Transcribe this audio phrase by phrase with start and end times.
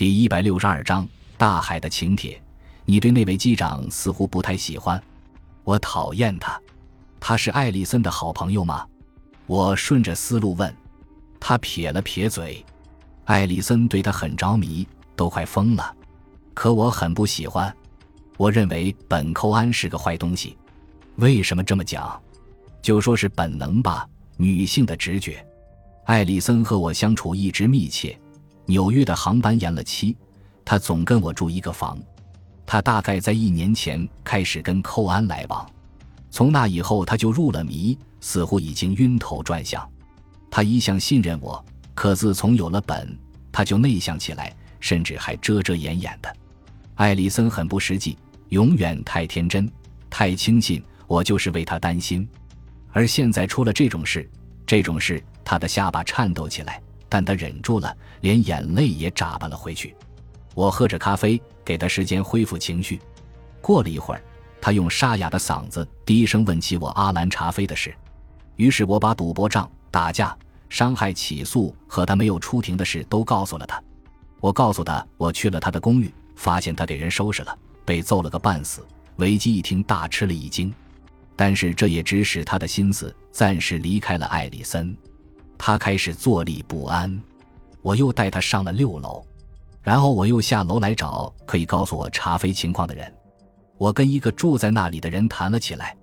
[0.00, 1.06] 第一百六十二章
[1.36, 2.40] 大海的请帖。
[2.86, 4.98] 你对那位机长似乎不太喜欢，
[5.62, 6.58] 我讨厌他。
[7.20, 8.86] 他是艾丽森的好朋友吗？
[9.44, 10.74] 我顺着思路问。
[11.38, 12.64] 他撇了撇嘴。
[13.26, 15.94] 艾丽森对他很着迷，都快疯了。
[16.54, 17.70] 可我很不喜欢。
[18.38, 20.56] 我认为本寇安是个坏东西。
[21.16, 22.18] 为什么这么讲？
[22.80, 24.08] 就说是本能吧，
[24.38, 25.46] 女性的直觉。
[26.06, 28.18] 艾丽森和我相处一直密切。
[28.70, 30.16] 纽约的航班延了期，
[30.64, 31.98] 他总跟我住一个房。
[32.64, 35.68] 他大概在一年前开始跟寇安来往，
[36.30, 39.84] 从那以后他就入了迷，似乎已经晕头转向。
[40.48, 41.62] 他一向信任我，
[41.96, 43.18] 可自从有了本，
[43.50, 46.32] 他就内向起来，甚至还遮遮掩掩的。
[46.94, 48.16] 艾丽森很不实际，
[48.50, 49.68] 永远太天真，
[50.08, 52.28] 太轻信我，就是为他担心。
[52.92, 54.30] 而现在出了这种事，
[54.64, 59.94] 这种事，他的下巴颤抖起来，但他忍住了，连眼泪也眨巴了回去。
[60.54, 62.98] 我喝着咖啡，给他时间恢复情绪。
[63.60, 64.22] 过了一会儿，
[64.60, 67.94] 他用沙哑的嗓子低声问起我阿兰查菲的事。
[68.56, 70.36] 于是我把赌博账、打架、
[70.68, 73.82] 伤害起诉和他没有出庭的事都告诉了他。
[74.38, 78.86] 我告诉他，我去了他的公寓，发现他给人收拾了，被揍了个半死。
[79.16, 80.72] 维基一听，大吃了一惊。
[81.36, 84.96] 但是这也只使他的心思暂时离开了艾里森。
[85.62, 87.20] 他开始坐立不安。
[87.82, 89.22] 我又带他上了六楼。
[89.82, 93.12] 然后我又下楼来找可以告诉我查菲情况的人。
[93.76, 95.94] 我跟一个住在那里的人谈了起来。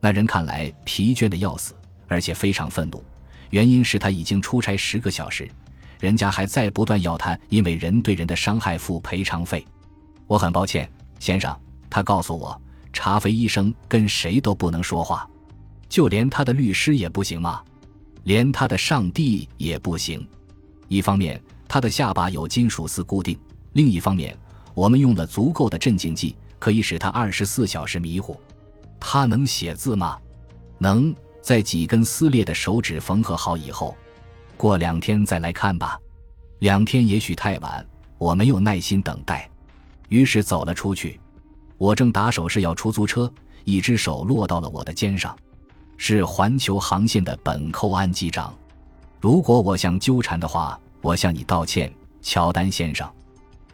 [0.00, 1.74] 那人看来疲倦的要死，
[2.08, 3.04] 而且非常愤怒。
[3.50, 5.46] 原因是他已经出差十个小时，
[6.00, 9.66] 人家还在不断要他因为人对人的伤害付赔偿费。
[10.26, 11.54] 我很抱歉，先生。
[11.90, 12.58] 他告诉我，
[12.90, 15.28] 查菲医生跟谁都不能说话，
[15.90, 17.62] 就连他的律师也不行吗？
[18.24, 20.26] 连他的上帝也不行。
[20.88, 21.40] 一方面。
[21.66, 23.36] 他的下巴有金属丝固定。
[23.72, 24.36] 另一方面，
[24.74, 28.38] 我们用了足够的镇静剂，可以使他二十四小时迷糊。
[29.00, 30.16] 他能写字吗？
[30.78, 31.12] 能。
[31.40, 33.96] 在几根撕裂的手指缝合好以后，
[34.56, 35.98] 过两天再来看吧。
[36.60, 37.84] 两天也许太晚，
[38.16, 39.50] 我没有耐心等待，
[40.10, 41.18] 于是走了出去。
[41.76, 43.30] 我正打手势要出租车，
[43.64, 45.36] 一只手落到了我的肩上，
[45.96, 48.54] 是环球航线的本寇安机长。
[49.20, 50.78] 如果我想纠缠的话。
[51.04, 53.06] 我向你道歉，乔丹先生，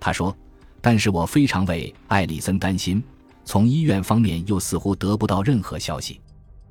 [0.01, 0.37] 他说。
[0.81, 3.01] 但是我非常为艾里森担心。
[3.45, 6.21] 从医院方面又似乎得不到任何消息。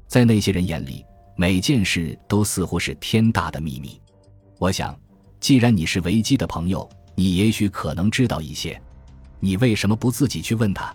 [0.06, 1.06] 在那些人眼里，
[1.38, 4.02] 每件事都似乎是天大的秘密。
[4.58, 4.94] 我想，
[5.40, 8.82] 既然你是维基的朋友，你也许可能知道一些。
[9.40, 10.94] 你为什么不自己去问他？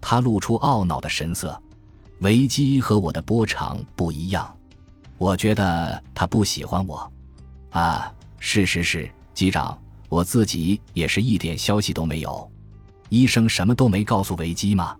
[0.00, 1.56] 他露出懊恼的神色。
[2.20, 4.52] 维基和我的波长不一样。
[5.18, 7.12] 我觉得他不喜欢我。
[7.70, 8.12] 啊。
[8.38, 9.76] 事实是，机长，
[10.08, 12.48] 我自己也是一点消息都没有。
[13.08, 14.94] 医生什么都没告诉维基吗？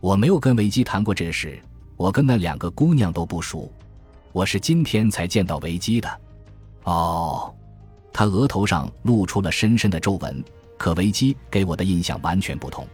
[0.00, 1.60] 我没有跟维基谈过这事，
[1.96, 3.70] 我跟那两个姑娘都不熟。
[4.32, 6.20] 我是今天才见到维基的。
[6.84, 7.52] 哦，
[8.12, 10.42] 他额头上露出了深深的皱纹。
[10.78, 12.86] 可维基给我的印象完全不同。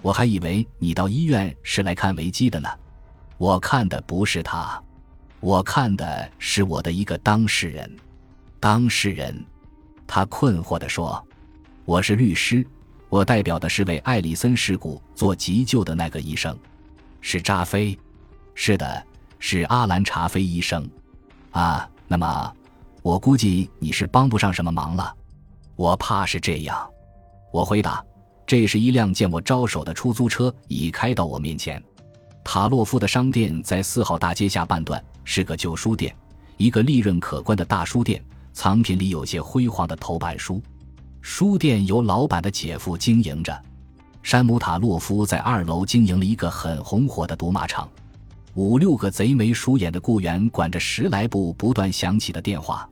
[0.00, 2.68] 我还以为你到医院是来看维基的呢。
[3.38, 4.82] 我看的不是他，
[5.38, 7.88] 我看的是我的一个当事人。
[8.58, 9.44] 当事人，
[10.08, 11.24] 他困惑地说
[11.86, 12.66] ：“我是律师，
[13.08, 16.58] 我代表的是为艾里森事故做急救的那个医生，
[17.20, 17.96] 是扎菲。
[18.56, 19.06] 是的，
[19.38, 20.90] 是阿兰查菲医生。
[21.52, 22.52] 啊，那么
[23.02, 25.14] 我估计你是帮不上什么忙了。
[25.76, 26.90] 我怕是这样。”
[27.54, 28.04] 我回答
[28.44, 31.80] ：“这是一辆见我招手的出租车，已开到我面前。
[32.50, 36.16] 塔洛夫的商店在四号大街下半段，是个旧书店，
[36.56, 40.62] 一个利润可观的大书店。”藏品里有些辉煌的头版书，
[41.20, 43.54] 书店由老板的姐夫经营着。
[44.22, 47.86] 山姆塔洛夫在二楼经营了一个很红火的赌马场。
[48.54, 52.88] 五六个贼眉鼠眼的雇员管着十来部不断响起的电话。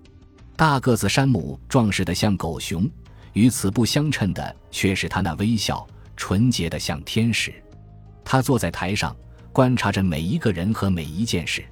[0.54, 2.86] 大个子山姆壮实的像狗熊，
[3.32, 5.84] 与此不相称的却是他那微笑，
[6.14, 7.54] 纯洁的像天使。
[8.22, 9.16] 他坐在台上，
[9.56, 11.64] 观察着每一个人和每一件事。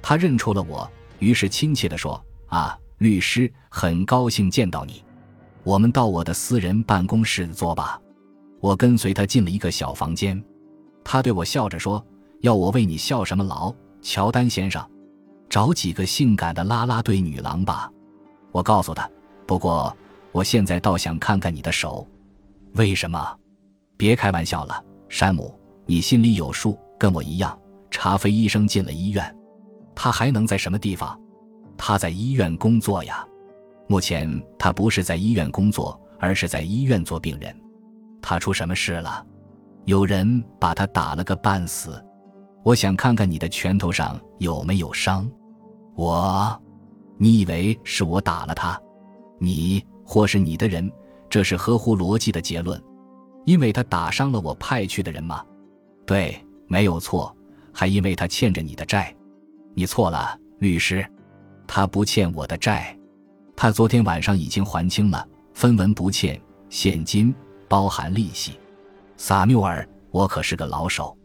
[0.00, 5.04] 他认出了我，于是亲切地说：“啊。”律师很高兴见到你，
[5.62, 8.00] 我们到我的私人办公室坐吧。
[8.60, 10.42] 我跟随他进了一个小房间，
[11.04, 12.02] 他对我笑着说
[12.40, 14.82] ：“要我为你效什么劳，乔丹先生？
[15.50, 17.92] 找几个性感的啦啦队女郎吧。”
[18.52, 19.08] 我告诉他
[19.46, 19.94] ：“不过
[20.32, 22.04] 我现在倒想看看你的手。”
[22.74, 23.38] 为什么？
[23.98, 25.54] 别开玩笑了，山姆，
[25.84, 26.76] 你心里有数。
[26.98, 27.58] 跟我一样，
[27.90, 29.36] 查菲医生进了医院，
[29.94, 31.18] 他还能在什么地方？
[31.76, 33.24] 他在医院工作呀，
[33.86, 34.28] 目前
[34.58, 37.54] 他不是在医院工作，而是在医院做病人。
[38.20, 39.24] 他出什么事了？
[39.84, 42.04] 有人把他打了个半死。
[42.64, 45.30] 我想看看你的拳头上有没有伤。
[45.94, 46.60] 我，
[47.16, 48.78] 你以为是我打了他？
[49.38, 50.90] 你或是你的人，
[51.30, 52.82] 这是合乎逻辑的结论。
[53.46, 55.42] 因为他打伤了我派去的人吗？
[56.04, 57.34] 对，没有错。
[57.72, 59.14] 还因为他欠着你的债。
[59.74, 61.08] 你错了，律师。
[61.66, 62.96] 他不欠我的债。
[63.54, 67.34] 他昨天晚上已经还清了，分文不欠，现金
[67.68, 68.58] 包含利息。
[69.16, 71.16] 萨缪尔，我可是个老手。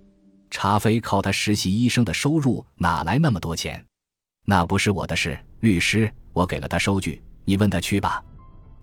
[0.52, 3.84] 查菲靠他实习医生的收入哪来那么多钱？
[4.46, 6.12] 那不是我的事，律师。
[6.34, 8.24] 我给了他收据，你问他去吧。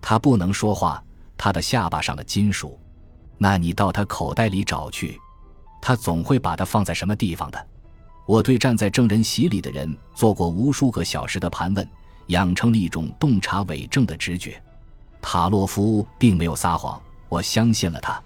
[0.01, 1.01] 他不能说话，
[1.37, 2.79] 他的下巴上了金属。
[3.37, 5.19] 那你到他口袋里找去，
[5.81, 7.67] 他总会把它放在什么地方的。
[8.27, 11.85] 我对站在证人席里的人做过无数个小时的盘问，
[12.27, 14.61] 养成了一种洞察伪证的直觉。
[15.21, 18.21] 塔洛夫并没有撒谎，我相信了他。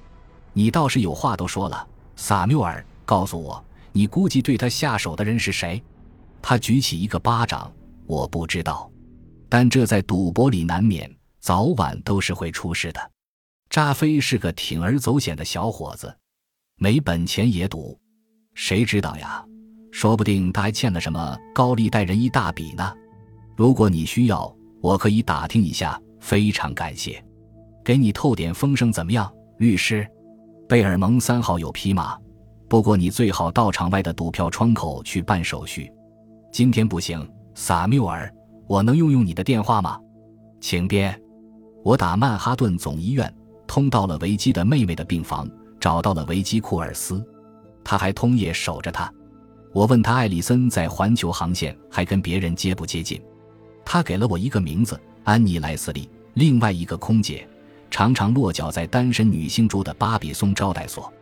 [0.53, 2.85] 你倒是有话都说了，萨缪尔。
[3.05, 5.81] 告诉我，你估计对他下手的人是谁？
[6.41, 7.71] 他举起一个巴掌，
[8.07, 8.89] 我不知道，
[9.47, 13.11] 但这在赌博里难免，早晚都是会出事的。
[13.69, 16.15] 扎菲是个铤而走险的小伙子，
[16.77, 17.97] 没本钱也赌，
[18.53, 19.43] 谁知道呀？
[19.91, 22.93] 说不定他还欠了什么高利贷人一大笔呢。
[23.55, 25.99] 如果你需要，我可以打听一下。
[26.19, 27.23] 非常感谢，
[27.83, 30.07] 给你透点风声怎么样，律师？
[30.67, 32.17] 贝尔蒙三号有匹马。
[32.67, 35.91] 不过你最好到场外的赌票窗口去办手续。
[36.51, 38.33] 今天不行，萨缪尔，
[38.67, 39.99] 我能用用你的电话吗？
[40.59, 41.17] 请便。
[41.83, 43.31] 我打曼哈顿总医院
[43.67, 45.47] 通到了维基的妹妹的病房，
[45.85, 47.23] 找到了维基库尔斯，
[47.83, 49.07] 他还通夜守着他。
[49.71, 53.21] 我问他艾里森在环球航线还跟别人接不接近，
[53.85, 57.47] 他给了我一个名字安妮莱斯利，另外一个空姐，
[57.91, 61.13] 常常落脚在单身女性住的巴比松招待所。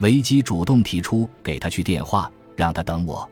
[0.00, 3.26] 维基主动提出给他去电话，让他等我。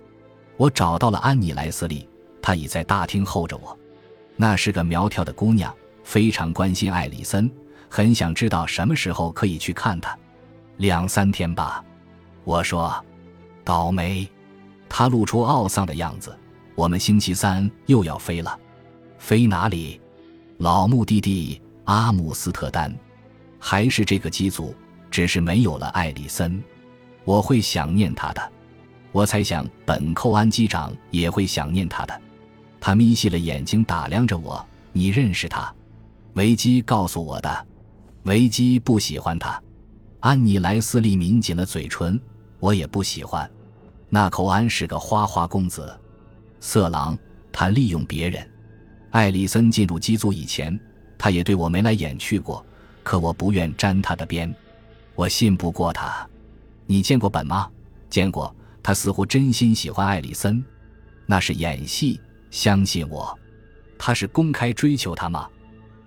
[0.56, 2.08] 我找到了安妮·莱斯利，
[2.40, 3.78] 她已在大厅候着我。
[4.34, 5.74] 那是个苗条的姑娘，
[6.04, 7.50] 非常关心艾里森，
[7.90, 10.16] 很想知道什么时候可以去看她。
[10.80, 11.84] 两三天吧，
[12.42, 12.90] 我说。
[13.62, 14.26] 倒霉。
[14.88, 16.34] 他露出懊丧的样子。
[16.74, 18.58] 我们星期三又要飞了，
[19.18, 20.00] 飞哪里？
[20.56, 22.90] 老目的地阿姆斯特丹，
[23.58, 24.74] 还是这个机组？
[25.10, 26.62] 只是没有了艾里森，
[27.26, 28.52] 我会想念他的。
[29.12, 32.20] 我猜想本寇安机长也会想念他的。
[32.80, 34.66] 他眯细了眼睛打量着我。
[34.92, 35.70] 你认识他？
[36.32, 37.66] 维基告诉我的。
[38.22, 39.62] 维基不喜欢他。
[40.20, 42.20] 安妮莱斯利抿紧了嘴唇。
[42.58, 43.50] 我也不喜欢。
[44.08, 45.98] 那寇安是个花花公子，
[46.60, 47.18] 色狼。
[47.52, 48.48] 他利用别人。
[49.10, 50.78] 艾丽森进入机组以前，
[51.18, 52.64] 他也对我眉来眼去过，
[53.02, 54.54] 可我不愿沾他的边。
[55.16, 56.28] 我信不过他，
[56.86, 57.68] 你见过本吗？
[58.08, 60.62] 见过，他似乎真心喜欢艾丽森，
[61.26, 62.20] 那是演戏。
[62.50, 63.36] 相信我，
[63.98, 65.48] 他是公开追求他吗？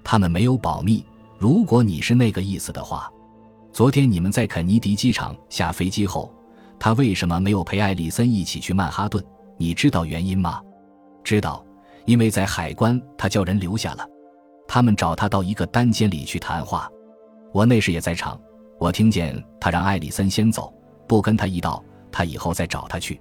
[0.04, 1.06] 他们没有保密。
[1.38, 3.12] 如果你是那个意思的话，
[3.74, 6.32] 昨天你们在肯尼迪机场下飞机后，
[6.78, 9.20] 他为什么没有陪艾丽森一起去曼哈顿？
[9.58, 10.62] 你知道原因吗？
[11.24, 11.66] 知道，
[12.06, 14.08] 因为在海关他叫人留下了，
[14.68, 16.88] 他们找他到一个单间里去谈话，
[17.52, 18.40] 我那时也在场。
[18.80, 20.72] 我听见他让艾里森先走，
[21.08, 23.20] 不跟他一道，他以后再找他去。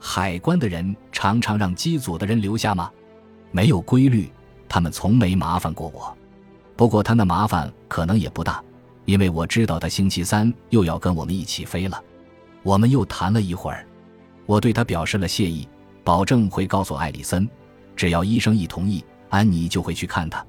[0.00, 2.90] 海关的人常常让机组的人留下吗？
[3.50, 4.32] 没有规律，
[4.70, 6.16] 他们从没麻烦过我。
[6.76, 8.64] 不过他那麻烦可能也不大，
[9.04, 12.02] 因为我知道他星期三又要跟我们一起飞了。
[12.62, 13.86] 我们又谈了一会儿，
[14.46, 15.68] 我对他表示了谢意，
[16.04, 17.48] 保证会告诉艾里森，
[17.96, 20.44] 只要医生一同意，安妮就会去看他。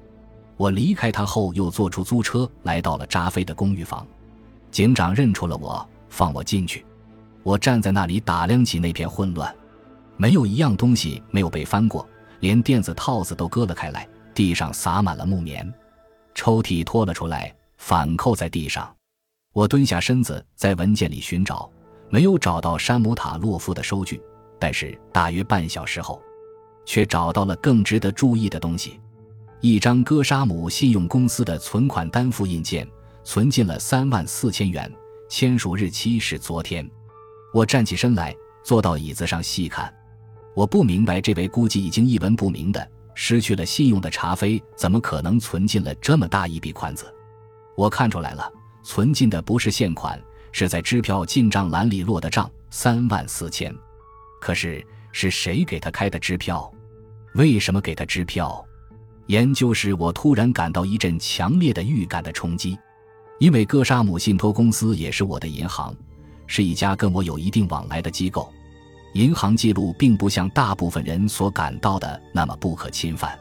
[0.56, 4.06] 我离开他后，又坐出租车来到了扎菲的公寓房。
[4.70, 6.86] 警长认出了我，放我进去。
[7.42, 9.52] 我站在那里打量起那片混乱，
[10.16, 12.08] 没有一样东西没有被翻过，
[12.38, 15.72] 连垫子套子都割了开来，地上撒满了木棉。
[16.34, 17.52] 抽屉拖了出来，
[17.86, 18.90] 反扣在地上。
[19.52, 21.70] 我蹲下身子在文件里寻找，
[22.08, 24.18] 没有找到山姆塔洛夫的收据，
[24.58, 26.18] 但是大约半小时后，
[26.86, 28.98] 却找到了更值得注意的东西：
[29.60, 32.88] 一张戈沙姆信用公司的存款单复印件。
[33.22, 34.90] 存进了三万四千元，
[35.30, 36.90] 签署日期是昨天。
[37.52, 39.92] 我站起身来，坐到椅子上细看。
[40.54, 47.13] 我不明白，这位估计已经一文不名的、失去了信用的查菲，怎么可能存进了这么大一笔款子？
[47.76, 48.50] 我看出来了，
[48.82, 50.20] 存进的不是现款，
[50.52, 53.74] 是在支票进账栏里落的账，三万四千。
[54.40, 56.70] 可是是谁给他开的支票？
[57.34, 58.64] 为什么给他支票？
[59.26, 62.78] 研究时，我突然感到一阵强烈的预感的冲击，
[63.38, 65.94] 因为哥沙姆信托公司也是我的银行，
[66.46, 68.52] 是一家跟我有一定往来的机构。
[69.14, 73.38] 银行记录并不像大部分人所感到的那么不可侵犯。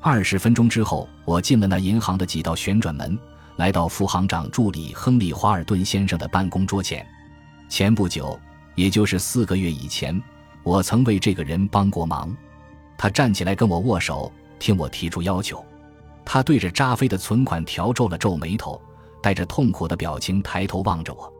[0.00, 3.18] 二十分钟之后，我进了那银行的几道旋转门，
[3.56, 7.06] 来到副行长助理亨利·华尔顿先生的办公桌前。
[7.68, 8.38] 前不久，
[8.74, 10.20] 也就是四个月以前，
[10.62, 12.34] 我曾为这个人帮过忙。
[12.96, 14.32] 他站起来跟我握手。
[14.60, 15.62] 听我提出要求，
[16.24, 18.80] 他对着扎菲的存款条皱了皱眉头，
[19.20, 21.30] 带着痛苦的表情抬头望着我。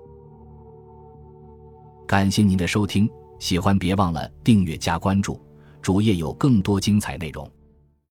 [2.06, 5.40] 感谢您的收听，喜欢别忘了订阅加关注，
[5.80, 7.50] 主页有更多精彩内容。